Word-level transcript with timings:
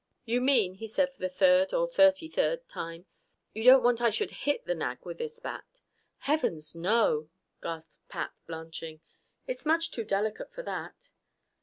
"You 0.25 0.41
mean," 0.41 0.73
he 0.73 0.87
said 0.87 1.13
for 1.13 1.19
the 1.21 1.29
third 1.29 1.75
or 1.75 1.87
thirty 1.87 2.27
third 2.27 2.67
time, 2.67 3.05
"you 3.53 3.63
don't 3.63 3.83
want 3.83 4.01
I 4.01 4.09
should 4.09 4.31
hit 4.31 4.65
the 4.65 4.73
nag 4.73 5.05
with 5.05 5.19
this 5.19 5.37
bat?" 5.39 5.83
"Heavens, 6.17 6.73
no!" 6.73 7.29
gasped 7.61 7.99
Pat, 8.09 8.31
blanching. 8.47 9.01
"It's 9.45 9.63
much 9.63 9.91
too 9.91 10.03
delicate 10.03 10.51
for 10.51 10.63
that." 10.63 11.11